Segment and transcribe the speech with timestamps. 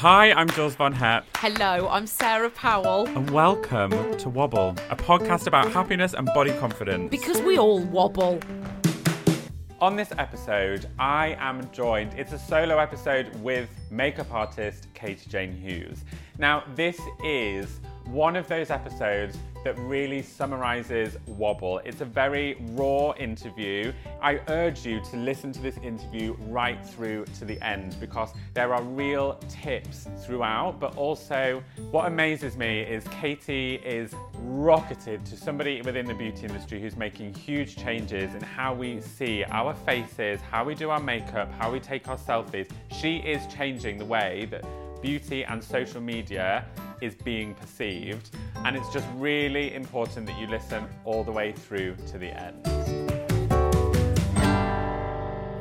[0.00, 1.24] Hi, I'm Jules Von Hep.
[1.38, 3.06] Hello, I'm Sarah Powell.
[3.06, 7.10] and welcome to Wobble, a podcast about happiness and body confidence.
[7.10, 8.38] Because we all wobble.
[9.80, 15.52] On this episode, I am joined, it's a solo episode with makeup artist Katie Jane
[15.52, 16.04] Hughes.
[16.36, 21.78] Now, this is one of those episodes that really summarizes Wobble.
[21.78, 23.92] It's a very raw interview.
[24.22, 28.72] I urge you to listen to this interview right through to the end because there
[28.72, 35.82] are real tips throughout, but also what amazes me is Katie is rocketed to somebody
[35.82, 40.62] within the beauty industry who's making huge changes in how we see our faces, how
[40.62, 42.68] we do our makeup, how we take our selfies.
[42.92, 44.64] She is changing the way that
[45.02, 46.64] beauty and social media
[47.00, 48.30] is being perceived.
[48.66, 53.05] And it's just really important that you listen all the way through to the end.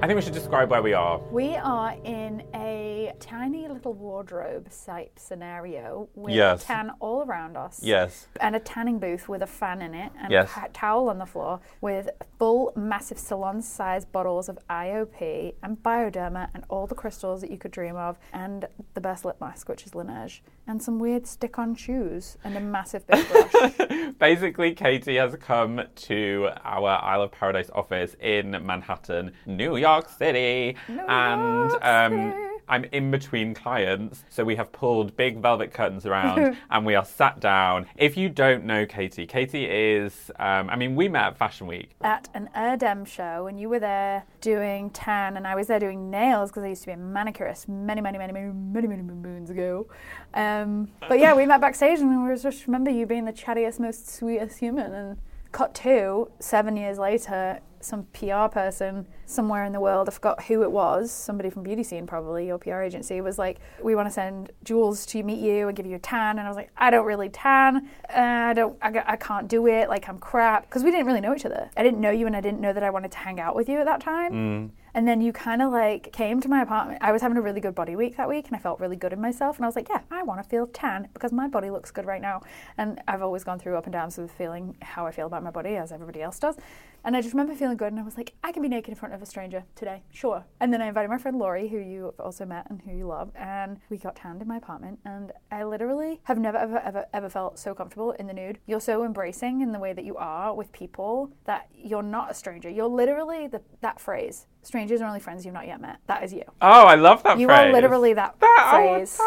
[0.06, 1.18] I think we should describe where we are.
[1.32, 6.64] We are in a tiny little wardrobe type scenario with Yes.
[6.64, 7.82] tan all around us.
[7.82, 8.28] Yes.
[8.40, 10.52] And a tanning booth with a fan in it and Yes.
[10.64, 16.50] a towel on the floor with full massive salon sized bottles of IOP and Bioderma
[16.54, 19.88] and all the crystals that you could dream of and the best lip mask, which
[19.88, 24.14] is Laneige, and some weird stick on shoes and a massive big brush.
[24.20, 30.76] Basically, Katie has come to our Isle of Paradise office in Manhattan, New York City.
[30.88, 32.46] and York um, City.
[32.68, 37.06] I'm in between clients, so we have pulled big velvet curtains around and we are
[37.06, 37.86] sat down.
[37.96, 41.92] If you don't know Katie, Katie is, um, I mean, we met at Fashion Week.
[42.02, 46.10] at an Erdem show and you were there doing tan and I was there doing
[46.10, 49.20] nails because I used to be a manicurist many, many, many, many, many, many many
[49.20, 49.88] moons ago.
[50.34, 54.10] Um, but yeah, we met backstage and I just remember you being the chattiest, most
[54.10, 54.94] sweetest human.
[54.94, 55.18] And
[55.56, 60.64] cut to seven years later, some PR person somewhere in the world, I forgot who
[60.64, 64.12] it was, somebody from Beauty Scene probably, your PR agency, was like, we want to
[64.12, 66.40] send Jules to meet you and give you a tan.
[66.40, 67.88] And I was like, I don't really tan.
[68.10, 69.88] Uh, I don't, I, I can't do it.
[69.88, 70.68] Like I'm crap.
[70.68, 71.70] Because we didn't really know each other.
[71.78, 73.70] I didn't know you and I didn't know that I wanted to hang out with
[73.70, 74.74] you at that time.
[74.96, 77.00] And then you kind of like came to my apartment.
[77.02, 79.12] I was having a really good body week that week and I felt really good
[79.12, 79.58] in myself.
[79.58, 82.06] And I was like, yeah, I want to feel tan because my body looks good
[82.06, 82.42] right now.
[82.78, 85.52] And I've always gone through up and downs with feeling how I feel about my
[85.52, 86.56] body, as everybody else does.
[87.04, 88.96] And I just remember feeling good and I was like, I can be naked in
[88.96, 90.46] front of a stranger today, sure.
[90.62, 93.06] And then I invited my friend Laurie, who you have also met and who you
[93.06, 95.00] love, and we got tanned in my apartment.
[95.06, 98.60] And I literally have never, ever, ever, ever felt so comfortable in the nude.
[98.66, 102.34] You're so embracing in the way that you are with people that you're not a
[102.34, 102.70] stranger.
[102.70, 104.48] You're literally the, that phrase.
[104.66, 106.00] Strangers are only friends you've not yet met.
[106.08, 106.42] That is you.
[106.60, 107.70] Oh, I love that You phrase.
[107.70, 109.20] are literally that, That phrase.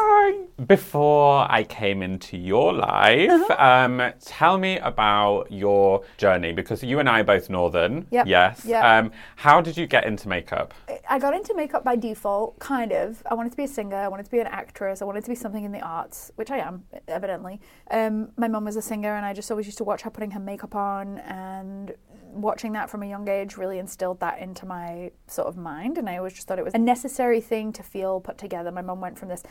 [0.66, 3.54] Before I came into your life, Uh-huh.
[3.64, 8.06] um, tell me about your journey because you and I are both northern.
[8.10, 8.26] Yep.
[8.26, 8.64] Yes.
[8.64, 8.84] Yep.
[8.84, 10.74] Um, how did you get into makeup?
[11.08, 13.22] I got into makeup by default, kind of.
[13.30, 15.30] I wanted to be a singer, I wanted to be an actress, I wanted to
[15.30, 17.60] be something in the arts, which I am, evidently.
[17.92, 20.32] Um, my mum was a singer, and I just always used to watch her putting
[20.32, 21.94] her makeup on, and
[22.32, 25.98] watching that from a young age really instilled that into my sort of mind.
[25.98, 28.70] And I always just thought it was a necessary thing to feel put together.
[28.70, 29.42] My mum went from this,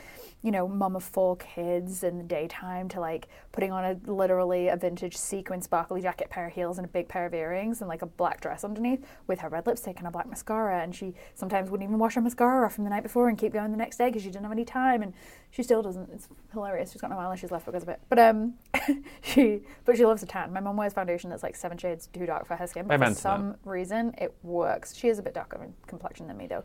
[0.42, 4.68] you know, mum of four kids in the daytime to like putting on a literally
[4.68, 7.88] a vintage sequin sparkly jacket, pair of heels, and a big pair of earrings, and
[7.88, 10.82] like a black dress underneath with her red lipstick and a black mascara.
[10.82, 13.52] And she sometimes wouldn't even wash her mascara off from the night before and keep
[13.52, 15.02] going the next day because she didn't have any time.
[15.02, 15.14] And
[15.50, 16.10] she still doesn't.
[16.12, 16.92] It's hilarious.
[16.92, 18.00] She's got no eyelashes left because of it.
[18.08, 18.54] But um,
[19.22, 20.52] she but she loves a tan.
[20.52, 22.77] My mum wears foundation that's like seven shades too dark for her skin.
[22.86, 23.20] I But for meant that.
[23.20, 24.94] some reason, it works.
[24.94, 26.64] She is a bit darker in complexion than me though.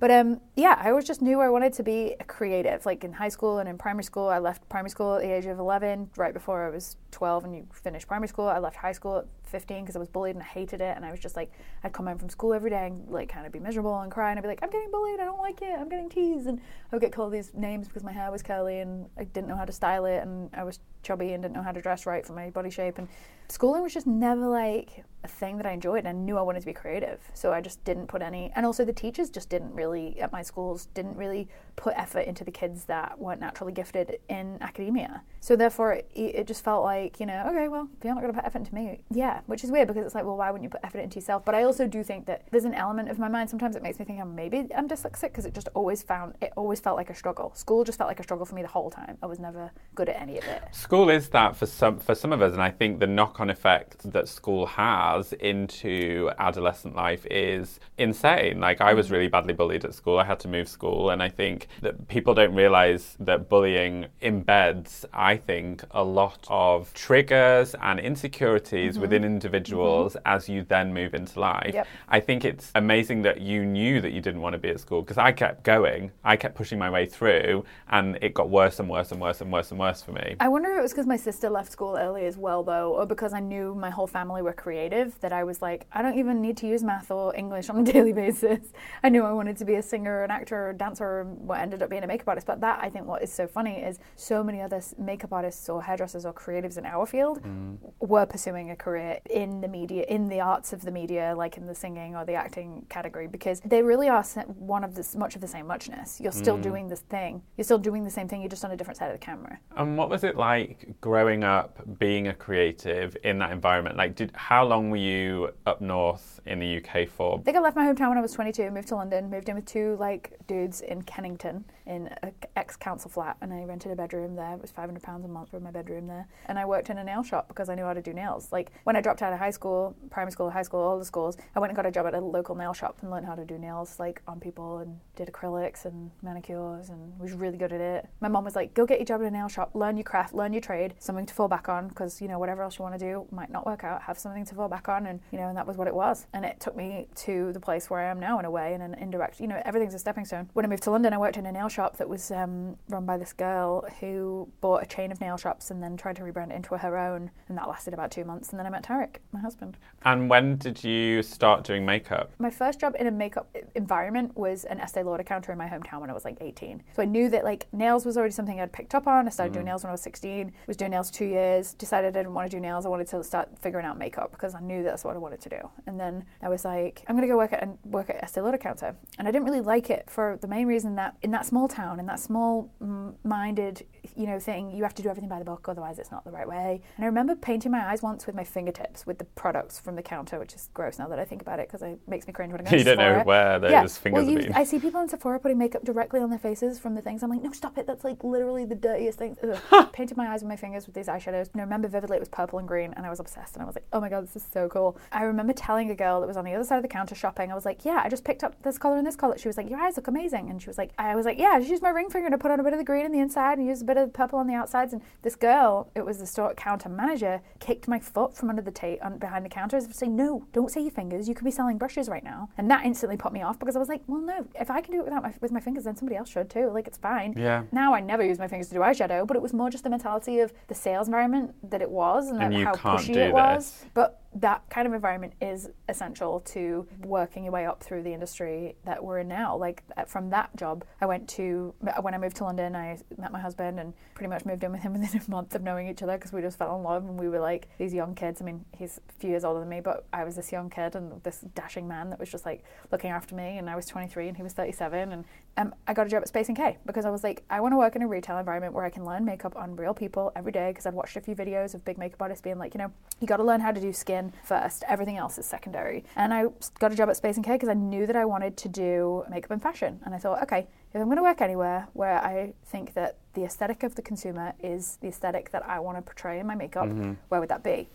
[0.00, 2.86] But um, yeah, I always just knew I wanted to be a creative.
[2.86, 5.46] Like in high school and in primary school, I left primary school at the age
[5.46, 8.46] of 11, right before I was 12 and you finish primary school.
[8.46, 10.94] I left high school at 15 because I was bullied and I hated it.
[10.94, 11.50] And I was just like,
[11.82, 14.30] I'd come home from school every day and like kind of be miserable and cry.
[14.30, 15.18] And I'd be like, I'm getting bullied.
[15.18, 15.76] I don't like it.
[15.76, 16.46] I'm getting teased.
[16.46, 19.48] And I would get called these names because my hair was curly and I didn't
[19.48, 20.18] know how to style it.
[20.22, 22.98] And I was chubby and didn't know how to dress right for my body shape.
[22.98, 23.08] And
[23.48, 25.98] schooling was just never like a thing that I enjoyed.
[25.98, 28.52] And I knew I wanted to be creative, so I just didn't put any.
[28.54, 32.44] And also, the teachers just didn't really at my schools didn't really put effort into
[32.44, 35.22] the kids that weren't naturally gifted in academia.
[35.40, 38.32] So therefore, it, it just felt like you know, okay, well, if you're not going
[38.32, 40.64] to put effort into me, yeah, which is weird because it's like, well, why wouldn't
[40.64, 41.44] you put effort into yourself?
[41.44, 43.98] But I also do think that there's an element of my mind sometimes it makes
[43.98, 47.10] me think I'm maybe I'm dyslexic because it just always found it always felt like
[47.10, 47.52] a struggle.
[47.54, 49.18] School just felt like a struggle for me the whole time.
[49.22, 50.62] I was never good at any of it.
[50.72, 53.06] School is that for some for some of us, and I think the
[53.38, 58.60] knock-on effect that school has into adolescent life is insane.
[58.60, 59.12] Like I was mm.
[59.12, 60.18] really badly bullied at school.
[60.18, 65.04] I had to move school, and I think that people don't realize that bullying embeds,
[65.12, 69.02] I think, a lot of triggers and insecurities mm-hmm.
[69.02, 70.34] within individuals mm-hmm.
[70.34, 71.74] as you then move into life.
[71.74, 71.86] Yep.
[72.08, 75.02] I think it's amazing that you knew that you didn't want to be at school
[75.02, 76.10] because I kept going.
[76.24, 79.52] I kept pushing my way through, and it got worse and worse and worse and
[79.52, 80.36] worse and worse for me.
[80.40, 83.06] I wonder if it was because my sister left school early as well, though, or
[83.06, 86.40] because I knew my whole family were creative that I was like, I don't even
[86.40, 88.72] need to use math or English on a daily basis.
[89.02, 91.82] I knew I wanted to be a singer, an actor, a dancer, or what ended
[91.82, 92.46] up being a makeup artist.
[92.46, 95.82] But that, I think, what is so funny is so many other makeup artists or
[95.82, 97.76] hairdressers or creatives in our field mm.
[98.00, 101.66] were pursuing a career in the media, in the arts of the media, like in
[101.66, 104.24] the singing or the acting category, because they really are
[104.58, 106.20] one of this much of the same muchness.
[106.20, 106.62] You're still mm.
[106.62, 107.42] doing this thing.
[107.56, 108.40] You're still doing the same thing.
[108.40, 109.58] You're just on a different side of the camera.
[109.76, 113.96] And what was it like growing up, being a creative in that environment?
[113.96, 117.38] Like, did how long were you up north in the UK for?
[117.38, 119.56] I think I left my hometown when I was 22, moved to London, moved in
[119.56, 123.96] with two like dudes in Kennington in an ex council flat, and I rented a
[123.96, 124.52] bedroom there.
[124.52, 127.04] It was 500 pounds a month for my bedroom there, and I worked in a
[127.04, 128.52] nail shop because I knew how to do nails.
[128.52, 131.36] Like when I dropped out of high school, primary school, high school, all the schools,
[131.56, 133.44] I went and got a job at a local nail shop and learned how to
[133.44, 137.80] do nails like on people and did acrylics and manicures and was really good at
[137.80, 138.06] it.
[138.20, 140.34] My mom was like, "Go get your job at a nail shop, learn your craft,
[140.34, 142.98] learn your trade, something to fall back on because you know whatever else you want
[142.98, 144.02] to do might not work out.
[144.02, 146.26] Have something to fall back on." And you know, and that was what it was.
[146.34, 148.82] And it took me to the place where I am now in a way, in
[148.82, 149.40] an indirect.
[149.40, 150.50] You know, everything's a stepping stone.
[150.52, 153.06] When I moved to London, I worked in a nail shop that was um, run
[153.06, 156.50] by this girl who bought a chain of nail shops and then tried to rebrand
[156.50, 158.50] it into her own, and that lasted about two months.
[158.50, 159.76] And then I met Tarek, my husband.
[160.04, 162.30] And when did you start doing makeup?
[162.38, 166.00] My first job in a makeup environment was an Estee Lauder counter in my hometown
[166.00, 166.82] when I was like 18.
[166.94, 169.26] So I knew that like nails was already something I'd picked up on.
[169.26, 170.52] I started doing nails when I was 16.
[170.66, 171.74] Was doing nails two years.
[171.74, 172.86] Decided I didn't want to do nails.
[172.86, 175.48] I wanted to start figuring out makeup because I knew that's what I wanted to
[175.48, 175.70] do.
[175.86, 178.58] And then I was like, I'm gonna go work at and work at Estee Lauder
[178.58, 178.94] counter.
[179.18, 181.98] And I didn't really like it for the main reason that in that small town,
[181.98, 183.84] in that small mm, minded,
[184.14, 186.30] you know, thing, you have to do everything by the book, otherwise it's not the
[186.30, 186.80] right way.
[186.96, 190.02] And I remember painting my eyes once with my fingertips with the products from the
[190.02, 192.52] counter, which is gross now that I think about it because it makes me cringe
[192.52, 192.70] when I go.
[192.72, 193.24] to You don't know Sephora.
[193.24, 193.86] where those yeah.
[193.86, 194.52] fingers well, have you, been.
[194.52, 197.22] I see people in Sephora putting makeup directly on their faces from the things.
[197.22, 197.86] I'm like, no, stop it.
[197.86, 199.34] That's like literally the dirtiest thing.
[199.94, 201.50] Painted my eyes with my fingers with these eyeshadows.
[201.52, 203.54] And I remember vividly it was purple and green, and I was obsessed.
[203.54, 204.98] And I was like, oh my god, this is so cool.
[205.10, 207.50] I remember telling a girl that was on the other side of the counter shopping.
[207.50, 209.38] I was like, yeah, I just picked up this color and this color.
[209.38, 210.50] She was like, your eyes look amazing.
[210.50, 212.36] And she was like, I was like, yeah, I just used my ring finger to
[212.36, 214.08] put on a bit of the green on the inside and use a bit of
[214.08, 214.92] the purple on the outsides.
[214.92, 218.70] And this girl, it was the store counter manager, kicked my foot from under the
[218.70, 221.28] tape behind the counter as if saying, no, don't say your fingers.
[221.28, 222.50] You could be selling brushes right now.
[222.58, 224.92] And that instantly put me off because I was like, well, no, if I can
[224.92, 226.70] do it without my, with my fingers, then somebody else should too.
[226.70, 227.34] Like, it's fine.
[227.36, 227.62] Yeah.
[227.72, 229.90] Now I never use my fingers to do eyeshadow, but it was more just the
[229.90, 233.70] mentality of the sales environment that it was and, And how pushy it was.
[233.70, 233.86] this.
[233.94, 238.76] But that kind of environment is essential to working your way up through the industry
[238.84, 239.56] that we're in now.
[239.56, 243.32] Like uh, from that job, I went to when I moved to London, I met
[243.32, 246.02] my husband and pretty much moved in with him within a month of knowing each
[246.02, 248.42] other because we just fell in love and we were like these young kids.
[248.42, 250.94] I mean, he's a few years older than me, but I was this young kid
[250.94, 253.58] and this dashing man that was just like looking after me.
[253.58, 255.24] And I was 23 and he was 37, and
[255.58, 257.76] um, I got a job at Space NK because I was like, I want to
[257.76, 260.70] work in a retail environment where I can learn makeup on real people every day
[260.70, 263.26] because I'd watched a few videos of big makeup artists being like, you know, you
[263.26, 264.84] got to learn how to do skin first.
[264.86, 266.04] Everything else is secondary.
[266.14, 266.44] And I
[266.78, 269.50] got a job at Space NK because I knew that I wanted to do makeup
[269.50, 269.98] and fashion.
[270.04, 273.42] And I thought, okay, if I'm going to work anywhere where I think that the
[273.42, 276.86] aesthetic of the consumer is the aesthetic that I want to portray in my makeup,
[277.30, 277.88] where would that be?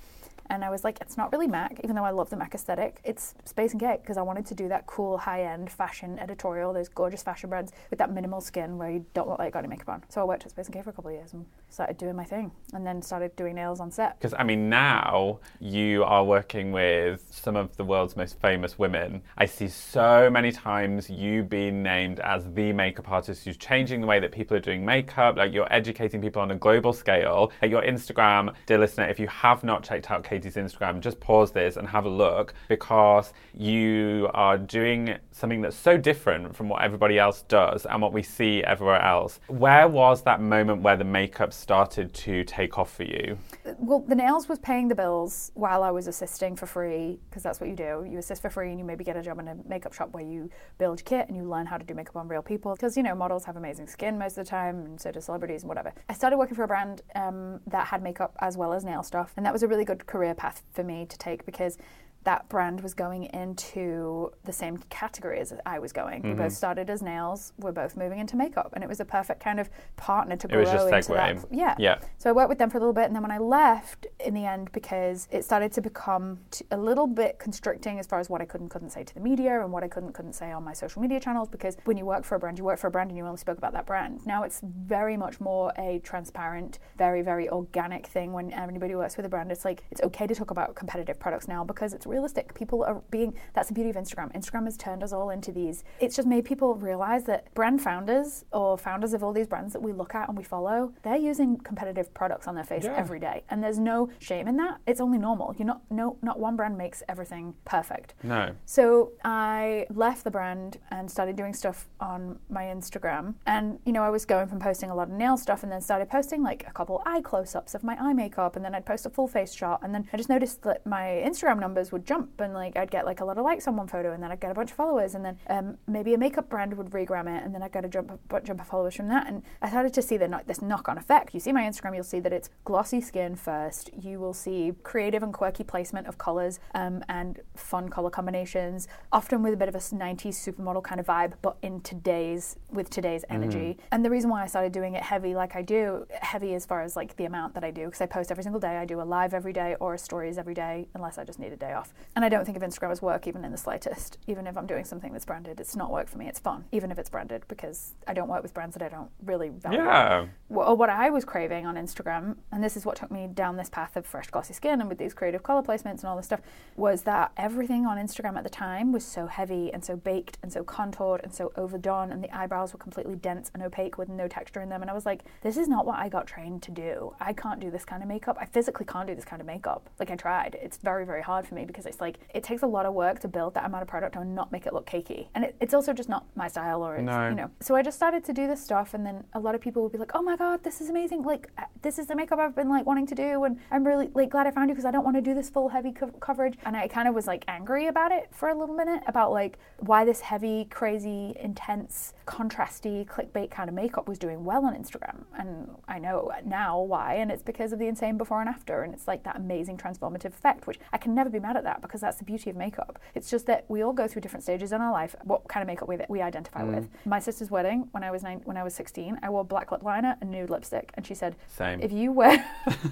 [0.50, 3.00] And I was like, it's not really MAC, even though I love the MAC aesthetic.
[3.03, 6.89] It's Space NK because I wanted to do that cool high end fashion editorial, those
[6.89, 9.69] gorgeous fashion brands with that minimal skin where you don't look like you got any
[9.69, 10.03] makeup on.
[10.09, 12.24] So I worked at Space NK for a couple of years and started doing my
[12.24, 14.20] thing and then started doing nails on set.
[14.20, 19.24] Because I mean, now you are working with some of the world's most famous women.
[19.38, 24.08] I see so many times you being named as the makeup artist who's changing the
[24.08, 25.36] way that people are doing makeup.
[25.38, 27.51] Like you're educating people on a global scale.
[27.62, 31.51] Like your Instagram, dear listener, if you have not checked out Katie's Instagram, just pause
[31.51, 36.84] this and have a look because you are doing something that's so different from what
[36.84, 39.39] everybody else does and what we see everywhere else.
[39.48, 43.38] Where was that moment where the makeup started to take off for you?
[43.79, 47.62] well, the nails was paying the bills while I was assisting for free because that's
[47.62, 48.05] what you do.
[48.08, 50.24] You assist for free and you maybe get a job in a makeup shop where
[50.24, 53.03] you build kit and you learn how to do makeup on real people because you
[53.03, 55.93] know models have amazing skin most of the time and so do celebrities and whatever.
[56.10, 59.34] I started working for a brand um, that had makeup as well as nail stuff
[59.38, 61.77] and that was a really good career path for me to take because
[62.24, 66.22] that brand was going into the same category as I was going.
[66.22, 66.30] Mm-hmm.
[66.32, 67.53] We both started as nails.
[67.60, 70.51] We're both moving into makeup, and it was a perfect kind of partner to It
[70.51, 71.15] grow was just into segue.
[71.15, 71.48] that.
[71.51, 71.75] Yeah.
[71.77, 72.00] Yeah.
[72.18, 74.34] So I worked with them for a little bit, and then when I left, in
[74.34, 78.30] the end, because it started to become t- a little bit constricting as far as
[78.30, 80.34] what I could and couldn't say to the media and what I could and couldn't
[80.34, 81.50] say on my social media channels.
[81.50, 83.38] Because when you work for a brand, you work for a brand, and you only
[83.38, 84.25] spoke about that brand.
[84.25, 88.34] Now it's very much more a transparent, very very organic thing.
[88.34, 91.48] When anybody works with a brand, it's like it's okay to talk about competitive products
[91.48, 92.53] now because it's realistic.
[92.53, 94.34] People are being that's the beauty of Instagram.
[94.36, 95.84] Instagram has turned us all into these.
[96.00, 99.82] It's just made people realize that brand founders or founders of all these brands that
[99.82, 102.96] we look at and we follow, they're using competitive products on their face Yeah.
[102.96, 104.79] every day, and there's no shame in that.
[104.88, 105.53] It's only normal.
[105.58, 108.13] You're not no not one brand makes everything perfect.
[108.24, 108.51] No.
[108.65, 113.34] So I left the brand and started doing stuff on my Instagram.
[113.46, 115.82] And, you know, I was going from posting a lot of nail stuff and then
[115.82, 118.55] started posting like a couple eye close ups of my eye makeup.
[118.55, 119.79] And then I'd post a full face shot.
[119.84, 123.05] And then I just noticed that my Instagram numbers would jump and like I'd get
[123.05, 124.77] like a lot of likes on one photo and then I'd get a bunch of
[124.77, 125.15] followers.
[125.15, 127.89] And then um, maybe a makeup brand would regram it and then I'd get a
[127.89, 129.27] jump, a jump of followers from that.
[129.27, 131.33] And I started to see the, this knock on effect.
[131.33, 133.89] You see my Instagram, you'll see that it's glossy skin first.
[133.93, 139.43] You will see creative and quirky placement of colors um, and fun color combinations, often
[139.43, 143.24] with a bit of a 90s supermodel kind of vibe, but in today's with today's
[143.29, 143.77] energy.
[143.91, 146.81] And the reason why I started doing it heavy like I do, heavy as far
[146.81, 148.77] as like the amount that I do, because I post every single day.
[148.77, 151.53] I do a live every day or a stories every day, unless I just need
[151.53, 151.92] a day off.
[152.15, 154.17] And I don't think of Instagram as work even in the slightest.
[154.27, 156.27] Even if I'm doing something that's branded, it's not work for me.
[156.27, 159.09] It's fun, even if it's branded, because I don't work with brands that I don't
[159.25, 160.25] really value Yeah.
[160.50, 163.69] or what I was craving on Instagram, and this is what took me down this
[163.69, 166.41] path of fresh glossy skin and with these creative color placements and all this stuff,
[166.75, 170.51] was that everything on Instagram at the time was so heavy and so baked and
[170.53, 174.27] so contoured and so overdone, and the eyebrows were completely dense and opaque with no
[174.27, 174.81] texture in them.
[174.81, 177.15] And I was like, this is not what I got trained to do.
[177.19, 178.38] I can't do this kind of makeup.
[178.39, 179.89] I physically can't do this kind of makeup.
[180.00, 180.57] Like I tried.
[180.62, 183.20] It's very, very hard for me because it's like it takes a lot of work
[183.20, 185.28] to build that amount of product and not make it look cakey.
[185.36, 187.30] And it, it's also just not my style or it's, No.
[187.30, 187.50] you know.
[187.60, 189.92] So I just started to do this stuff, and then a lot of people would
[189.92, 191.24] be like, "Oh my god, this is amazing!
[191.24, 194.10] Like, uh, this is the makeup I've been like wanting to do, and I'm really
[194.13, 196.08] like glad I found you because I don't want to do this full heavy co-
[196.20, 199.32] coverage." And I kind of was like angry about it for a little minute about
[199.32, 204.75] like why this heavy, crazy, intense, contrasty, clickbait kind of makeup was doing well on
[204.75, 205.24] Instagram.
[205.38, 208.94] And I know now why, and it's because of the insane before and after, and
[208.94, 212.01] it's like that amazing transformative effect, which I can never be mad at that because
[212.01, 213.00] that's the beauty of makeup.
[213.15, 215.15] It's just that we all go through different stages in our life.
[215.24, 216.75] What kind of makeup we we identify mm.
[216.75, 216.89] with.
[217.06, 219.84] My sister's wedding when I was nine, when I was 16, I wore black lip
[219.84, 221.82] liner and nude lipstick, and she said, Same.
[221.82, 222.46] "If you wear,"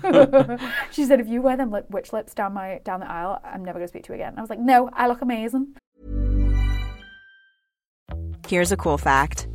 [0.91, 3.63] she said, "If you wear them lip, witch lips down my down the aisle, I'm
[3.63, 5.75] never going to speak to you again." And I was like, "No, I look amazing."
[8.47, 9.47] Here's a cool fact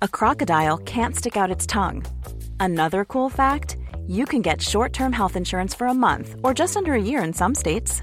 [0.00, 2.04] a crocodile can't stick out its tongue.
[2.60, 6.76] Another cool fact you can get short term health insurance for a month or just
[6.76, 8.02] under a year in some states.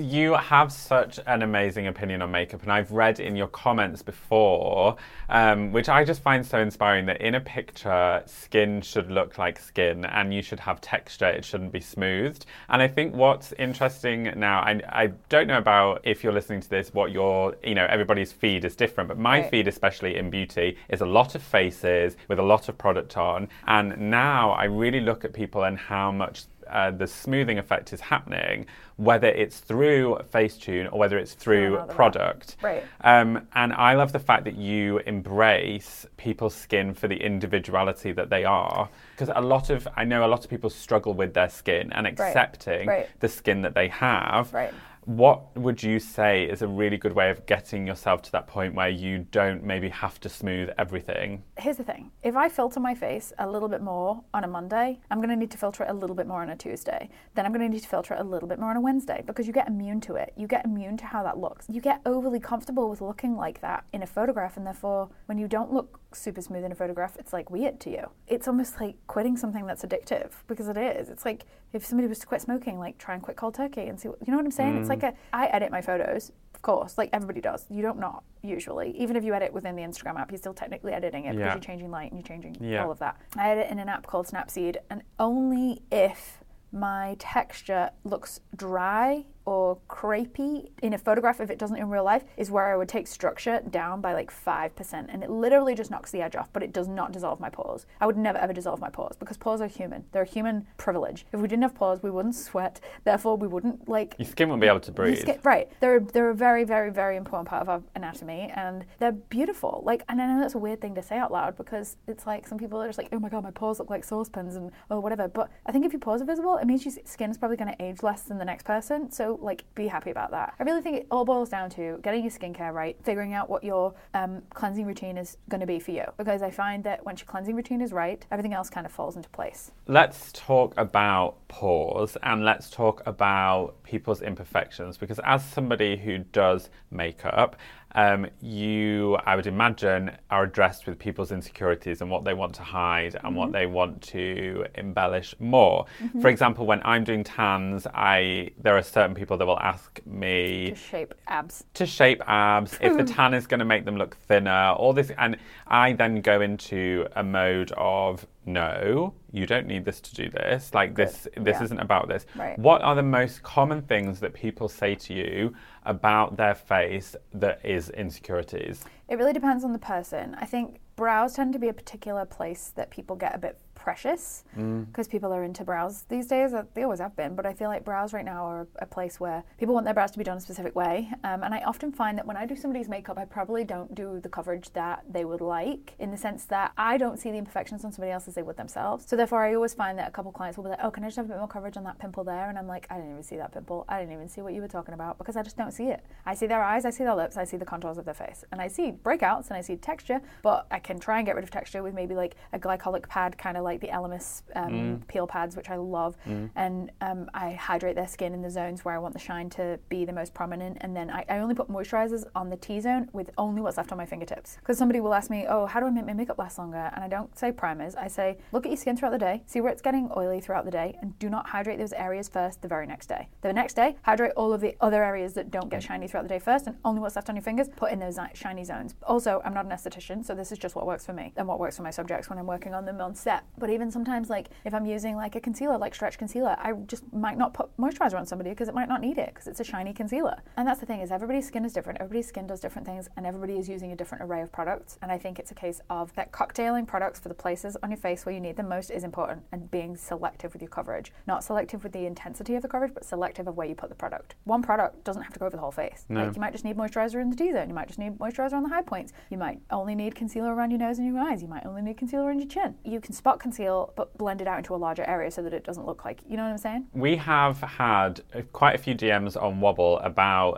[0.00, 4.96] You have such an amazing opinion on makeup, and I've read in your comments before,
[5.28, 9.58] um, which I just find so inspiring that in a picture, skin should look like
[9.58, 12.46] skin and you should have texture, it shouldn't be smoothed.
[12.70, 16.70] And I think what's interesting now, I, I don't know about if you're listening to
[16.70, 19.50] this, what your, you know, everybody's feed is different, but my Right.
[19.50, 23.48] feed, especially in beauty, is a lot of faces with a lot of product on.
[23.66, 28.00] And now I really look at people and how much uh, the smoothing effect is
[28.00, 32.56] happening, whether it's through Facetune or whether it's through product.
[32.62, 32.84] Right.
[33.02, 38.30] Um, and I love the fact that you embrace people's skin for the individuality that
[38.30, 38.88] they are.
[39.16, 42.06] Because a lot of, I know a lot of people struggle with their skin and
[42.06, 43.08] accepting Right.
[43.20, 44.52] the skin that they have.
[44.52, 44.72] Right.
[45.06, 48.74] What would you say is a really good way of getting yourself to that point
[48.74, 51.42] where you don't maybe have to smooth everything?
[51.58, 55.00] Here's the thing if I filter my face a little bit more on a Monday,
[55.10, 57.08] I'm going to need to filter it a little bit more on a Tuesday.
[57.34, 59.22] Then I'm going to need to filter it a little bit more on a Wednesday
[59.26, 60.34] because you get immune to it.
[60.36, 61.66] You get immune to how that looks.
[61.70, 65.48] You get overly comfortable with looking like that in a photograph, and therefore, when you
[65.48, 68.10] don't look super smooth in a photograph, it's like weird to you.
[68.26, 71.08] It's almost like quitting something that's addictive because it is.
[71.08, 73.98] It's like if somebody was to quit smoking, like try and quit cold turkey and
[73.98, 74.76] see what, you know what I'm saying?
[74.78, 74.90] It's mm.
[74.90, 77.64] like a, I edit my photos, of course, like everybody does.
[77.70, 78.96] You don't not usually.
[78.98, 81.40] Even if you edit within the Instagram app, you're still technically editing it Yeah.
[81.40, 82.84] because you're changing light and you're changing Yeah.
[82.84, 83.16] all of that.
[83.36, 89.78] I edit in an app called Snapseed, and only if my texture looks dry or
[89.88, 93.08] crepey in a photograph, if it doesn't in real life, is where I would take
[93.08, 95.06] structure down by like 5%.
[95.08, 97.84] And it literally just knocks the edge off, but it does not dissolve my pores.
[98.00, 100.04] I would never ever dissolve my pores because pores are human.
[100.12, 101.26] They're a human privilege.
[101.32, 102.80] If we didn't have pores, we wouldn't sweat.
[103.02, 105.18] Therefore, we wouldn't like Your skin won't be able to breathe.
[105.18, 105.68] skin- right.
[105.80, 109.82] They're they're a very very very important part of our anatomy, and they're beautiful.
[109.84, 112.46] Like, and I know that's a weird thing to say out loud because it's like
[112.46, 115.00] some people are just like, oh my god, my pores look like saucepans and or
[115.00, 115.26] whatever.
[115.26, 117.82] But I think if your pores are visible, it means your skin's probably going to
[117.82, 119.10] age less than the next person.
[119.10, 120.54] So like, be happy about that.
[120.58, 123.64] I really think it all boils down to getting your skincare right, figuring out what
[123.64, 126.04] your um, cleansing routine is going to be for you.
[126.16, 129.16] Because I find that once your cleansing routine is right, everything else kind of falls
[129.16, 129.72] into place.
[129.86, 136.70] Let's talk about pores and let's talk about people's imperfections because, as somebody who does
[136.90, 137.56] makeup,
[137.94, 142.62] um, you, I would imagine, are addressed with people's insecurities and what they want to
[142.62, 145.86] hide and what they want to embellish more.
[146.20, 150.70] For example, when I'm doing tans, I there are certain people that will ask me
[150.70, 151.64] To shape abs.
[151.74, 155.10] to shape abs, if the tan is going to make them look thinner, all this,
[155.18, 160.28] and I then go into a mode of no, you don't need this to do
[160.30, 160.74] this.
[160.74, 161.64] Like this, this Yeah.
[161.64, 162.26] isn't about this.
[162.36, 162.58] Right.
[162.58, 165.54] What are the most common things that people say to you
[165.84, 168.84] about their face that is insecurities?
[169.08, 170.36] It really depends on the person.
[170.38, 174.44] I think brows tend to be a particular place that people get a bit precious
[174.86, 176.52] because people are into brows these days.
[176.52, 179.18] Uh, They always have been, but I feel like brows right now are a place
[179.18, 181.10] where people want their brows to be done a specific way.
[181.24, 184.20] Um, and I often find that when I do somebody's makeup, I probably don't do
[184.20, 187.84] the coverage that they would like in the sense that I don't see the imperfections
[187.84, 189.06] on somebody else as they would themselves.
[189.08, 191.06] So therefore, I always find that a couple clients will be like, "Oh, can I
[191.06, 193.10] just have a bit more coverage on that pimple there?" And I'm like, "I didn't
[193.12, 193.86] even see that pimple.
[193.88, 196.04] I didn't even see what you were talking about because I just don't see it.
[196.26, 198.44] I see their eyes, I see their lips, I see the contours of their face,
[198.52, 200.20] and I see breakouts and I see texture.
[200.42, 203.38] But I can try and get rid of texture with maybe like a glycolic pad,
[203.38, 206.16] kind of like the Elemis um, peel pads, which I love,
[206.56, 209.78] and um, I hydrate their skin in the zones where I want the shine to
[209.88, 210.78] be the most prominent.
[210.80, 213.92] And then I, I only put moisturizers on the T zone with only what's left
[213.92, 214.56] on my fingertips.
[214.60, 217.04] Because somebody will ask me, "Oh, how do I make my makeup last longer?" And
[217.04, 217.94] I don't say primers.
[217.94, 220.64] I say, look at your skin throughout the day, see where it's getting oily throughout
[220.64, 223.28] the day, and do not hydrate those areas first the very next day.
[223.42, 226.28] The next day, hydrate all of the other areas that don't get shiny throughout the
[226.28, 228.94] day first, and only what's left on your fingers, put in those shiny zones.
[229.04, 231.58] Also, I'm not an esthetician, so this is just what works for me and what
[231.58, 233.44] works for my subjects when I'm working on them on set.
[233.60, 237.04] But even sometimes, like if I'm using like a concealer, like stretch concealer, I just
[237.12, 239.64] might not put moisturizer on somebody because it might not need it because it's a
[239.64, 240.42] shiny concealer.
[240.56, 242.00] And that's the thing is everybody's skin is different.
[242.00, 244.98] Everybody's skin does different things, and everybody is using a different array of products.
[245.02, 247.98] And I think it's a case of that cocktailing products for the places on your
[247.98, 251.12] face where you need them most is important, and being selective with your coverage.
[251.26, 253.94] Not selective with the intensity of the coverage, but selective of where you put the
[253.94, 254.34] product.
[254.44, 256.06] One product doesn't have to go over the whole face.
[256.08, 257.68] Like you might just need moisturizer in the T zone.
[257.68, 259.12] You might just need moisturizer on the high points.
[259.30, 261.42] You might only need concealer around your nose and your eyes.
[261.42, 262.74] You might only need concealer around your chin.
[262.84, 265.64] You can spot conceal, but blend it out into a larger area so that it
[265.64, 266.20] doesn't look like.
[266.28, 266.86] You know what I'm saying?
[266.92, 270.54] We have had uh, quite a few DMs on Wobble about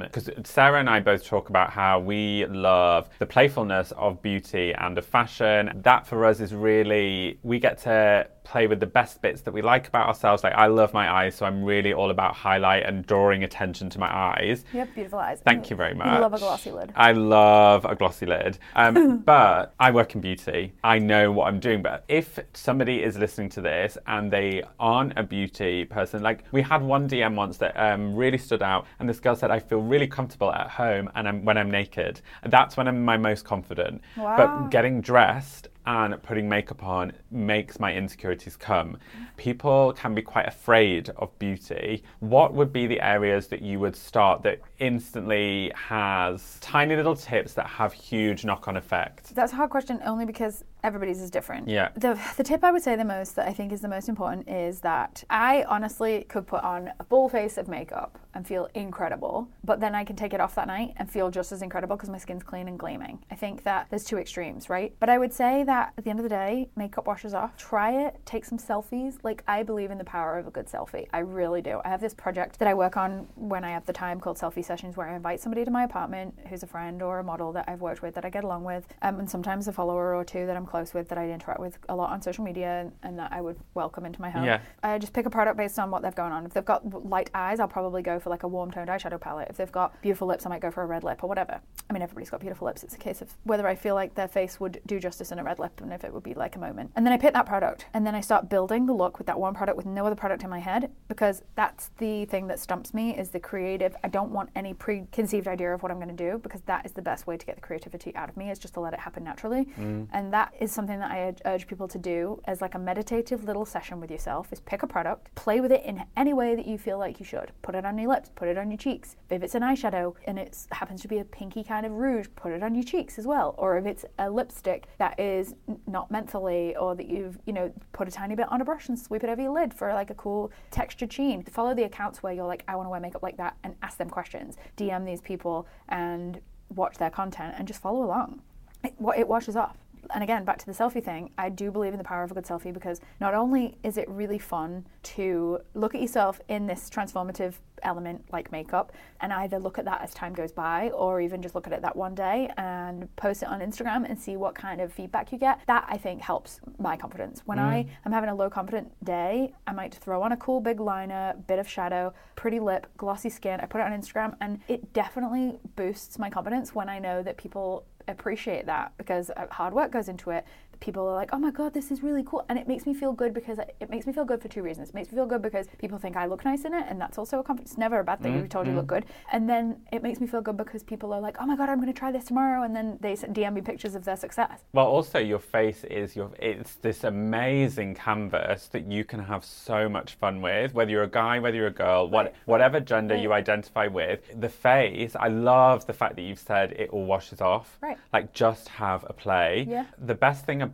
[0.00, 4.98] because Sarah and I both talk about how we love the playfulness of beauty and
[4.98, 5.80] of fashion.
[5.82, 9.62] That for us is really we get to play with the best bits that we
[9.62, 10.42] like about ourselves.
[10.42, 13.98] Like I love my eyes, so I'm really all about highlight and drawing attention to
[13.98, 14.64] my eyes.
[14.72, 15.40] You have beautiful eyes.
[15.44, 16.06] Thank you very much.
[16.06, 16.92] I love a glossy lid.
[16.96, 18.58] I love a glossy lid.
[18.74, 20.74] Um, but I work in beauty.
[20.82, 21.82] I know what I'm doing.
[21.82, 26.44] But if if somebody is listening to this and they aren't a beauty person, like
[26.52, 29.58] we had one DM once that um, really stood out, and this girl said, "I
[29.58, 33.44] feel really comfortable at home, and I'm, when I'm naked, that's when I'm my most
[33.44, 34.36] confident." Wow.
[34.36, 38.96] But getting dressed and putting makeup on makes my insecurities come.
[39.36, 42.04] People can be quite afraid of beauty.
[42.20, 47.54] What would be the areas that you would start that instantly has tiny little tips
[47.54, 49.30] that have huge knock on effects?
[49.30, 51.68] That's a hard question only because everybody's is different.
[51.68, 51.90] Yeah.
[51.94, 54.48] The, the tip I would say the most that I think is the most important
[54.48, 59.48] is that I honestly could put on a full face of makeup and feel incredible,
[59.62, 62.08] but then I can take it off that night and feel just as incredible because
[62.08, 63.22] my skin's clean and gleaming.
[63.30, 64.94] I think that there's two extremes, right?
[65.00, 67.56] But I would say that at the end of the day, makeup washes off.
[67.56, 69.18] Try it, take some selfies.
[69.22, 71.06] Like, I believe in the power of a good selfie.
[71.12, 71.80] I really do.
[71.84, 74.64] I have this project that I work on when I have the time called Selfie
[74.64, 77.66] Sessions where I invite somebody to my apartment who's a friend or a model that
[77.68, 80.46] I've worked with that I get along with, um, and sometimes a follower or two
[80.46, 83.18] that I'm close with that I interact with a lot on social media and, and
[83.18, 84.44] that I would welcome into my home.
[84.44, 84.60] Yeah.
[84.82, 86.46] I just pick a product based on what they've going on.
[86.46, 89.48] If they've got light eyes, I'll probably go for like a warm toned eyeshadow palette.
[89.50, 91.60] If they've got beautiful lips, I might go for a red lip or whatever.
[91.90, 92.82] I mean, everybody's got beautiful lips.
[92.82, 95.44] It's a case of whether I feel like their face would do justice in a
[95.44, 96.90] red lip and if it would be like a moment.
[96.96, 99.38] And then I pick that product and then I start building the look with that
[99.38, 102.94] one product with no other product in my head because that's the thing that stumps
[102.94, 103.94] me is the creative.
[104.02, 106.92] I don't want any preconceived idea of what I'm going to do because that is
[106.92, 109.00] the best way to get the creativity out of me is just to let it
[109.00, 109.66] happen naturally.
[109.78, 110.08] Mm.
[110.12, 113.64] And that is something that I urge- people to do as like a meditative little
[113.64, 116.78] session with yourself is pick a product, play with it in any way that you
[116.78, 117.50] feel like you should.
[117.62, 119.16] Put it on your lips, put it on your cheeks.
[119.30, 122.52] If it's an eyeshadow and it happens to be a pinky kind of rouge, put
[122.52, 123.54] it on your cheeks as well.
[123.58, 125.54] Or if it's a lipstick that is
[125.86, 128.98] not mentally or that you've, you know, put a tiny bit on a brush and
[128.98, 131.42] sweep it over your lid for like a cool textured sheen.
[131.44, 133.98] Follow the accounts where you're like, I want to wear makeup like that and ask
[133.98, 134.56] them questions.
[134.76, 138.42] DM these people and watch their content and just follow along.
[138.84, 139.76] It, it washes off.
[140.14, 142.34] And again, back to the selfie thing, I do believe in the power of a
[142.34, 146.90] good selfie because not only is it really fun to look at yourself in this
[146.90, 151.42] transformative element like makeup and either look at that as time goes by or even
[151.42, 154.54] just look at it that one day and post it on Instagram and see what
[154.54, 155.60] kind of feedback you get.
[155.66, 157.42] That I think helps my confidence.
[157.44, 157.88] When I mm.
[158.06, 161.58] am having a low confident day, I might throw on a cool big liner, bit
[161.58, 163.60] of shadow, pretty lip, glossy skin.
[163.60, 167.36] I put it on Instagram and it definitely boosts my confidence when I know that
[167.36, 170.44] people appreciate that because uh, hard work goes into it.
[170.82, 173.12] People are like, "Oh my god, this is really cool," and it makes me feel
[173.12, 174.88] good because it makes me feel good for two reasons.
[174.88, 177.18] It makes me feel good because people think I look nice in it, and that's
[177.18, 177.70] also a confidence.
[177.70, 178.34] It's never a bad thing.
[178.34, 178.96] We've told you look mm-hmm.
[178.96, 181.68] good, and then it makes me feel good because people are like, "Oh my god,
[181.68, 184.64] I'm going to try this tomorrow," and then they DM me pictures of their success.
[184.72, 189.88] Well, also your face is your it's this amazing canvas that you can have so
[189.88, 192.34] much fun with, whether you're a guy, whether you're a girl, what Right.
[192.46, 194.20] whatever gender you identify with.
[194.40, 197.78] The face, I love the fact that you've said it all washes off.
[197.80, 197.98] Right.
[198.12, 199.64] Like just have a play.
[199.68, 199.84] Yeah.
[199.98, 200.71] The best thing about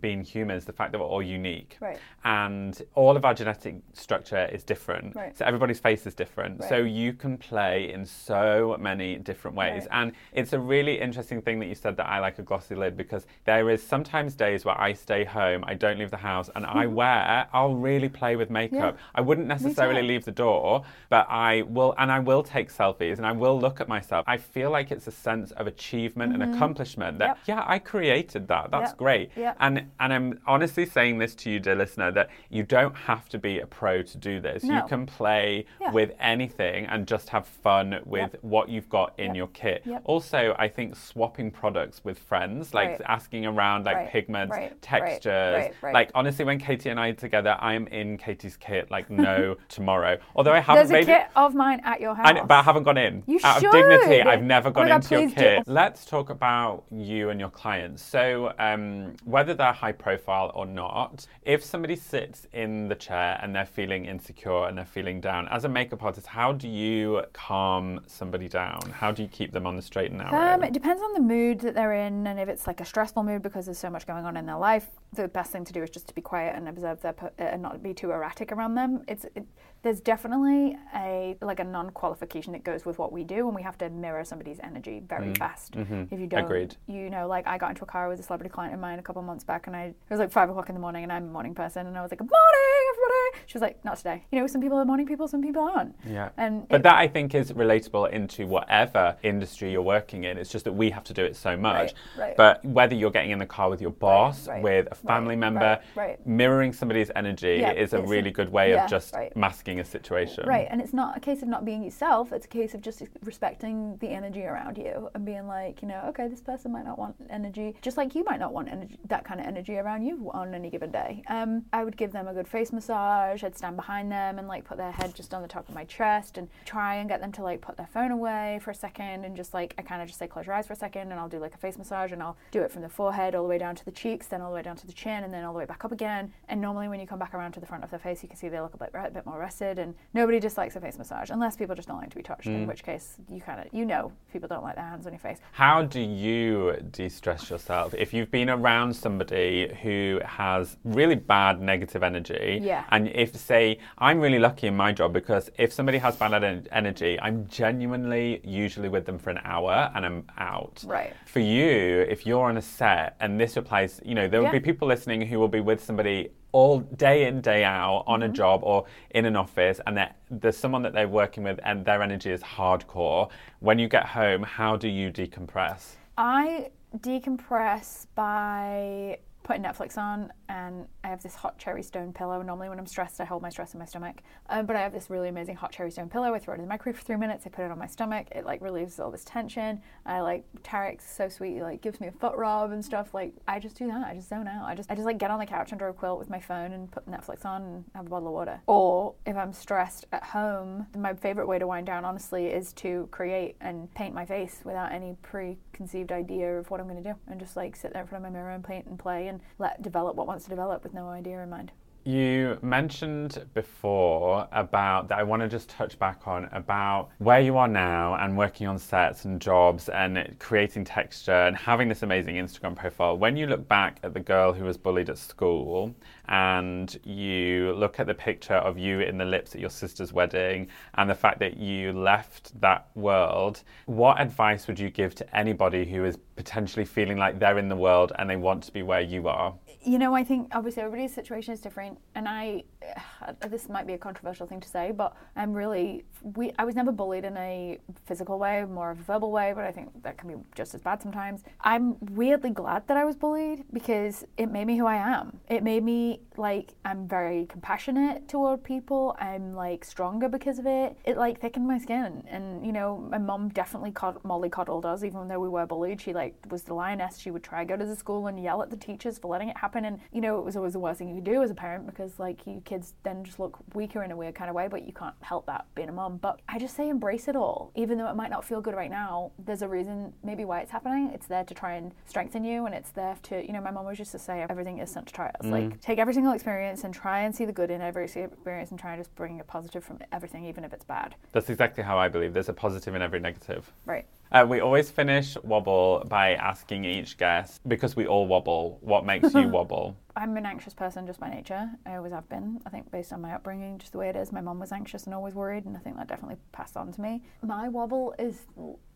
[0.00, 1.76] being human is the fact that we're all unique.
[1.80, 1.98] Right.
[2.24, 5.14] And all of our genetic structure is different.
[5.16, 5.36] Right.
[5.36, 6.64] So everybody's face is different.
[6.64, 9.82] So you can play in so many different ways.
[9.82, 9.88] Right.
[10.02, 12.96] And it's a really interesting thing that you said that I like a glossy lid
[12.96, 16.64] because there is sometimes days where I stay home, I don't leave the house, and
[16.66, 18.94] I wear, I'll really play with makeup.
[18.96, 19.02] Yeah.
[19.14, 23.26] I wouldn't necessarily leave the door, but I will, and I will take selfies and
[23.26, 24.24] I will look at myself.
[24.26, 27.50] I feel like it's a sense of achievement and accomplishment that, Mm-hmm.
[27.50, 27.58] Yep.
[27.58, 28.70] yeah, I created that.
[28.70, 28.96] That's Yep.
[28.98, 29.30] great.
[29.38, 29.56] Yep.
[29.60, 33.38] And, and I'm honestly saying this to you, dear listener, that you don't have to
[33.38, 34.64] be a pro to do this.
[34.64, 35.92] You can play Yeah.
[35.92, 38.38] with anything and just have fun with Yep.
[38.42, 39.36] what you've got in Yep.
[39.36, 39.82] your kit.
[39.84, 40.02] Yep.
[40.04, 43.02] Also, I think swapping products with friends, like Right.
[43.06, 44.08] asking around like Right.
[44.10, 44.80] pigments, Right.
[44.82, 45.54] Textures.
[45.56, 45.74] Right.
[45.82, 45.94] Right.
[45.94, 49.56] Like honestly, when Katie and I are together, I am in Katie's kit like no
[49.68, 50.18] tomorrow.
[50.34, 51.26] Although I haven't There's a kit it.
[51.36, 52.26] of mine at your house.
[52.26, 53.22] I but I haven't gone in.
[53.26, 53.66] You Out should.
[53.66, 55.40] of dignity, I've never Oh gone my God, into your please do.
[55.40, 55.62] kit.
[55.68, 58.02] Let's talk about you and your clients.
[58.02, 63.54] So, um, whether they're high profile or not, if somebody sits in the chair and
[63.54, 68.00] they're feeling insecure and they're feeling down, as a makeup artist, how do you calm
[68.06, 68.80] somebody down?
[68.90, 70.54] How do you keep them on the straight and narrow?
[70.54, 73.22] Um, it depends on the mood that they're in, and if it's like a stressful
[73.22, 75.82] mood because there's so much going on in their life, the best thing to do
[75.82, 78.74] is just to be quiet and observe their uh, and not be too erratic around
[78.74, 79.04] them.
[79.08, 79.46] It's it,
[79.82, 83.78] there's definitely a like a non-qualification that goes with what we do, and we have
[83.78, 85.34] to mirror somebody's energy very mm-hmm.
[85.34, 85.72] fast.
[85.74, 86.04] Mm-hmm.
[86.14, 86.76] If you don't, Agreed.
[86.86, 89.02] you know, like I got into a car with a celebrity client of mine a
[89.02, 91.24] couple months back, and I it was like five o'clock in the morning, and I'm
[91.24, 94.24] a morning person, and I was like, "Good morning, everybody." She was like, "Not today."
[94.32, 95.94] You know, some people are morning people, some people aren't.
[96.06, 96.30] Yeah.
[96.36, 100.38] And but it- that I think is relatable into whatever industry you're working in.
[100.38, 101.94] It's just that we have to do it so much.
[102.18, 102.36] right.
[102.36, 104.62] But whether you're getting in the car with your boss, right.
[104.62, 105.80] with a family Right, member.
[105.94, 106.26] right, right.
[106.26, 109.34] Mirroring somebody's energy Yeah, is a really good way yeah, of just right.
[109.80, 110.46] A situation.
[110.46, 112.32] Right, and it's not a case of not being yourself.
[112.32, 116.02] It's a case of just respecting the energy around you and being like, you know,
[116.08, 119.24] okay, this person might not want energy, just like you might not want energy, that
[119.24, 121.22] kind of energy around you on any given day.
[121.28, 123.44] Um, I would give them a good face massage.
[123.44, 125.84] I'd stand behind them and like put their head just on the top of my
[125.84, 129.24] chest and try and get them to like put their phone away for a second
[129.24, 131.20] and just like I kind of just say close your eyes for a second and
[131.20, 133.48] I'll do like a face massage and I'll do it from the forehead all the
[133.48, 135.44] way down to the cheeks, then all the way down to the chin, and then
[135.44, 136.32] all the way back up again.
[136.48, 138.38] And normally when you come back around to the front of their face, you can
[138.38, 139.57] see they look a bit a bit more rested.
[139.60, 142.46] And nobody dislikes a face massage unless people just don't like to be touched.
[142.46, 142.68] In mm.
[142.68, 145.38] which case, you kind of you know people don't like their hands on your face.
[145.52, 147.94] How do you de stress yourself?
[147.94, 152.84] If you've been around somebody who has really bad negative energy, Yeah.
[152.90, 156.66] and if, say, I'm really lucky in my job because if somebody has bad en-
[156.70, 160.84] energy, I'm genuinely usually with them for an hour and I'm out.
[160.86, 161.14] Right.
[161.26, 164.52] For you, if you're on a set, and this applies, you know, there will Yeah.
[164.52, 168.30] be people listening who will be with somebody all day in, day out on Mm-hmm.
[168.30, 171.84] a job or in an office, and that there's someone that they're working with and
[171.84, 173.28] their energy is hardcore.
[173.60, 175.96] When you get home, how do you decompress?
[176.16, 182.42] I decompress by putting Netflix on, and I have this hot cherry stone pillow.
[182.42, 184.20] Normally, when I'm stressed, I hold my stress in my stomach.
[184.50, 186.34] Um, but I have this really amazing hot cherry stone pillow.
[186.34, 187.46] I throw it in the microwave for three minutes.
[187.46, 188.26] I put it on my stomach.
[188.32, 189.80] It like relieves all this tension.
[190.04, 191.54] I like Tarek's so sweet.
[191.54, 193.14] He like gives me a foot rub and stuff.
[193.14, 194.06] Like I just do that.
[194.06, 194.66] I just zone out.
[194.66, 196.72] I just I just like get on the couch under a quilt with my phone
[196.72, 198.60] and put Netflix on and have a bottle of water.
[198.66, 203.08] Or if I'm stressed at home, my favorite way to wind down, honestly, is to
[203.10, 207.16] create and paint my face without any preconceived idea of what I'm going to do,
[207.28, 209.37] and just like sit there in front of my mirror and paint and play and
[209.58, 211.72] let develop what wants to develop with no idea in mind.
[212.04, 217.58] You mentioned before about that I want to just touch back on about where you
[217.58, 222.36] are now and working on sets and jobs and creating texture and having this amazing
[222.36, 223.18] Instagram profile.
[223.18, 225.94] When you look back at the girl who was bullied at school
[226.28, 230.68] and you look at the picture of you in the lips at your sister's wedding
[230.94, 235.84] and the fact that you left that world, what advice would you give to anybody
[235.84, 239.02] who is potentially feeling like they're in the world and they want to be where
[239.02, 239.54] you are?
[239.88, 242.64] You know, I think obviously everybody's situation is different, and I,
[243.48, 246.92] this might be a controversial thing to say, but I'm really, we, I was never
[246.92, 250.28] bullied in a physical way, more of a verbal way, but I think that can
[250.28, 251.42] be just as bad sometimes.
[251.62, 255.40] I'm weirdly glad that I was bullied because it made me who I am.
[255.48, 259.16] It made me like I'm very compassionate toward people.
[259.18, 260.98] I'm like stronger because of it.
[261.04, 265.02] It like thickened my skin, and you know, my mom definitely cod- Molly coddled us,
[265.02, 266.00] even though we were bullied.
[266.00, 267.18] She like was the lioness.
[267.18, 269.48] She would try to go to the school and yell at the teachers for letting
[269.48, 271.50] it happen, and you know, it was always the worst thing you could do as
[271.50, 274.56] a parent because like you kids then just look weaker in a weird kind of
[274.56, 276.16] way, but you can't help that being a mom.
[276.18, 278.90] But I just say embrace it all, even though it might not feel good right
[278.90, 279.32] now.
[279.44, 281.10] There's a reason maybe why it's happening.
[281.12, 283.84] It's there to try and strengthen you, and it's there to you know, my mom
[283.84, 285.44] always used to say everything is such trials.
[285.44, 285.80] Like mm.
[285.80, 288.92] take every single experience and try and see the good in every experience and try
[288.92, 291.14] and just bring a positive from everything, even if it's bad.
[291.32, 292.32] That's exactly how I believe.
[292.32, 293.72] There's a positive in every negative.
[293.86, 294.06] Right.
[294.30, 299.32] Uh, we always finish Wobble by asking each guest, because we all wobble, what makes
[299.34, 299.96] you wobble?
[300.16, 301.70] I'm an anxious person just by nature.
[301.86, 302.60] I always have been.
[302.66, 304.32] I think based on my upbringing, just the way it is.
[304.32, 307.00] My mom was anxious and always worried, and I think that definitely passed on to
[307.00, 307.22] me.
[307.42, 308.42] My wobble is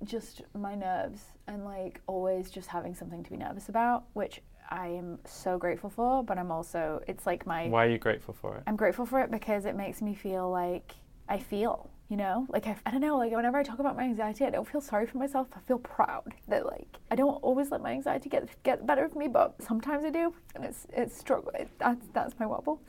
[0.05, 4.89] just my nerves and like always just having something to be nervous about, which I
[4.89, 6.23] am so grateful for.
[6.25, 7.69] But I'm also, it's like my.
[7.69, 8.65] Why are you grateful for it?
[8.67, 10.93] I'm grateful for it because it makes me feel like
[11.29, 14.03] I feel, you know, like I, I don't know, like whenever I talk about my
[14.03, 15.47] anxiety, I don't feel sorry for myself.
[15.57, 19.17] I feel proud that like I don't always let my anxiety get get better of
[19.17, 21.53] me, but sometimes I do, and it's it's struggle.
[21.59, 22.83] It, that's that's my wobble.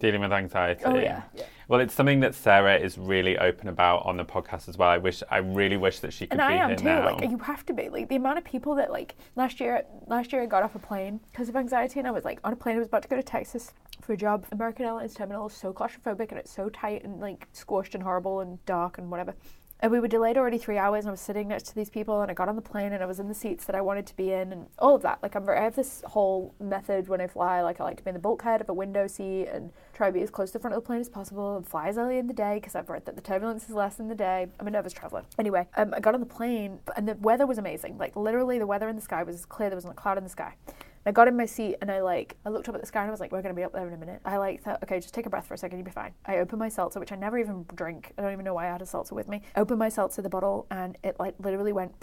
[0.00, 0.82] Dealing with anxiety.
[0.84, 1.22] Oh, yeah.
[1.34, 1.44] Yeah.
[1.68, 4.88] Well, it's something that Sarah is really open about on the podcast as well.
[4.88, 6.84] I wish, I really wish that she could And be I am here too.
[6.84, 7.04] now.
[7.16, 7.88] Like you have to be.
[7.88, 9.84] Like the amount of people that like last year.
[10.08, 12.52] Last year I got off a plane because of anxiety, and I was like on
[12.52, 12.74] a plane.
[12.74, 14.46] I was about to go to Texas for a job.
[14.50, 18.40] American Airlines terminal is so claustrophobic, and it's so tight and like squashed and horrible
[18.40, 19.34] and dark and whatever.
[19.82, 22.20] And we were delayed already three hours, and I was sitting next to these people,
[22.20, 24.06] and I got on the plane, and I was in the seats that I wanted
[24.08, 25.22] to be in, and all of that.
[25.22, 27.62] Like I'm, I have this whole method when I fly.
[27.62, 30.12] Like I like to be in the bulkhead of a window seat and try to
[30.12, 32.18] be as close to the front of the plane as possible, and fly as early
[32.18, 34.48] in the day because I've read that the turbulence is less in the day.
[34.60, 35.24] I'm a nervous traveler.
[35.38, 37.96] Anyway, um, I got on the plane, and the weather was amazing.
[37.96, 39.70] Like literally, the weather in the sky was clear.
[39.70, 40.56] There wasn't a cloud in the sky.
[41.06, 43.08] I got in my seat and I like I looked up at the sky and
[43.08, 44.20] I was like, we're gonna be up there in a minute.
[44.24, 46.12] I like thought, okay, just take a breath for a second, you'll be fine.
[46.26, 48.12] I opened my seltzer, which I never even drink.
[48.18, 49.42] I don't even know why I had a seltzer with me.
[49.56, 51.94] Opened my seltzer, the bottle, and it like literally went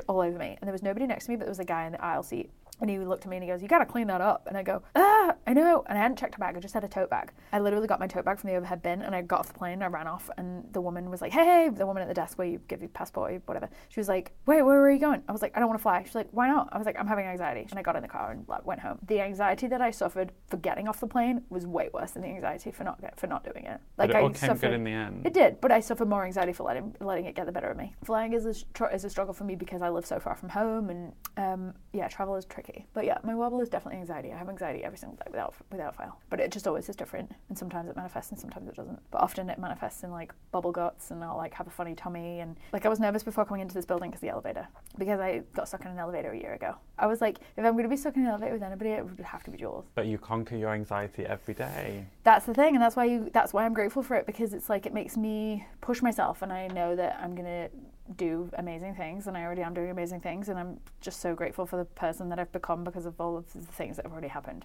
[0.08, 0.56] all over me.
[0.60, 2.22] And there was nobody next to me, but there was a guy in the aisle
[2.22, 2.50] seat.
[2.80, 4.46] And he looked at me and he goes, You gotta clean that up.
[4.46, 5.84] And I go, Ah, I know.
[5.88, 6.56] And I hadn't checked her bag.
[6.56, 7.32] I just had a tote bag.
[7.52, 9.54] I literally got my tote bag from the overhead bin and I got off the
[9.58, 10.30] plane and I ran off.
[10.36, 12.80] And the woman was like, hey, hey, the woman at the desk where you give
[12.80, 13.68] your passport or whatever.
[13.88, 15.22] She was like, wait, where are you going?
[15.28, 16.02] I was like, I don't want to fly.
[16.04, 16.68] She's like, why not?
[16.72, 17.66] I was like, I'm having anxiety.
[17.70, 18.98] And I got in the car and like, went home.
[19.06, 22.28] The anxiety that I suffered for getting off the plane was way worse than the
[22.28, 23.80] anxiety for not for not doing it.
[23.96, 25.26] But Like it I all came suffered, good in the end.
[25.26, 27.76] It did, but I suffered more anxiety for letting letting it get the better of
[27.76, 27.94] me.
[28.04, 30.90] Flying is a is a struggle for me because I live so far from home,
[30.90, 32.69] and um, yeah, travel is tricky.
[32.94, 34.32] But yeah, my wobble is definitely anxiety.
[34.32, 36.18] I have anxiety every single day without without fail.
[36.28, 38.98] But it just always is different, and sometimes it manifests and sometimes it doesn't.
[39.10, 42.40] But often it manifests in like bubble guts, and I'll like have a funny tummy,
[42.40, 44.66] and like I was nervous before coming into this building because the elevator,
[44.98, 46.74] because I got stuck in an elevator a year ago.
[46.98, 49.04] I was like, if I'm going to be stuck in an elevator with anybody, it
[49.04, 49.86] would have to be Jules.
[49.94, 52.06] But you conquer your anxiety every day.
[52.24, 53.30] That's the thing, and that's why you.
[53.32, 56.52] That's why I'm grateful for it because it's like it makes me push myself, and
[56.52, 57.68] I know that I'm gonna
[58.16, 61.66] do amazing things, and I already am doing amazing things, and I'm just so grateful
[61.66, 64.28] for the person that I've become because of all of the things that have already
[64.28, 64.64] happened,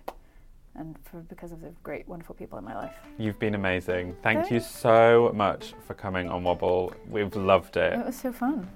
[0.75, 2.93] and for because of the great, wonderful people in my life.
[3.17, 4.15] You've been amazing.
[4.21, 6.93] Thank you so much for coming on Wobble.
[7.09, 7.93] We've loved it.
[7.93, 8.69] It was so fun.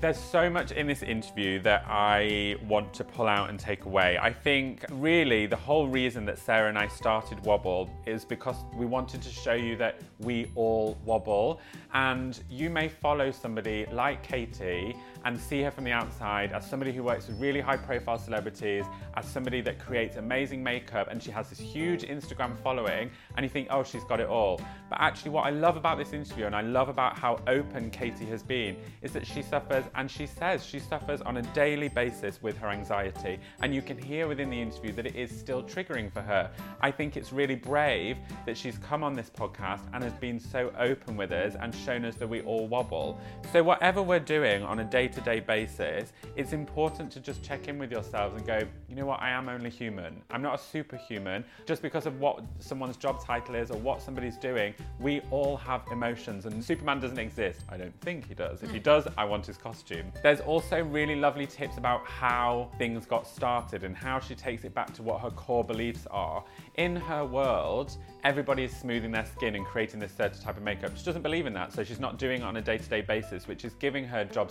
[0.00, 4.16] There's so much in this interview that I want to pull out and take away.
[4.16, 8.86] I think really the whole reason that Sarah and I started Wobble is because we
[8.86, 11.60] wanted to show you that we all wobble.
[11.92, 16.92] And you may follow somebody like Katie and see her from the outside as somebody
[16.92, 21.30] who works with really high profile celebrities, as somebody that creates amazing makeup, and she
[21.30, 24.60] has this huge Instagram following, and you think, oh, she's got it all.
[24.88, 28.26] But actually, what I love about this interview and I love about how open Katie
[28.26, 32.42] has been is that she suffers, and she says she suffers on a daily basis
[32.42, 33.38] with her anxiety.
[33.62, 36.50] And you can hear within the interview that it is still triggering for her.
[36.80, 40.72] I think it's really brave that she's come on this podcast and has been so
[40.78, 43.20] open with us and shown us that we all wobble.
[43.52, 47.68] So, whatever we're doing on a day to day basis, it's important to just check
[47.68, 50.22] in with yourselves and go, you know what, I am only human.
[50.30, 51.44] I'm not a superhuman.
[51.66, 55.82] Just because of what someone's job title is or what somebody's doing, we all have
[55.90, 57.60] emotions, and Superman doesn't exist.
[57.68, 58.62] I don't think he does.
[58.62, 60.12] If he does, I want his costume.
[60.22, 64.74] There's also really lovely tips about how things got started and how she takes it
[64.74, 66.44] back to what her core beliefs are.
[66.76, 70.96] In her world, everybody is smoothing their skin and creating this certain type of makeup.
[70.96, 73.00] She doesn't believe in that, so she's not doing it on a day to day
[73.00, 74.50] basis, which is giving her job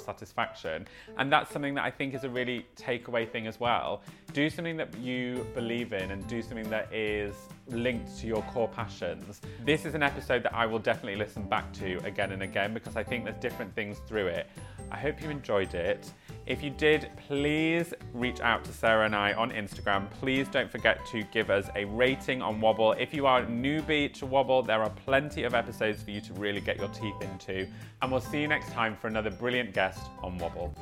[1.18, 4.02] And that's something that I think is a really takeaway thing as well.
[4.34, 7.36] Do something that you believe in and do something that is
[7.68, 9.42] linked to your core passions.
[9.66, 12.96] This is an episode that I will definitely listen back to again and again because
[12.96, 14.48] I think there's different things through it.
[14.92, 16.12] I hope you enjoyed it.
[16.46, 20.10] If you did, please reach out to Sarah and I on Instagram.
[20.10, 22.94] Please don't forget to give us a rating on Wobble.
[22.94, 26.34] If you are a newbie to Wobble, there are plenty of episodes for you to
[26.34, 27.68] really get your teeth into.
[28.02, 30.74] And we'll see you next time for another brilliant guest on Wobble.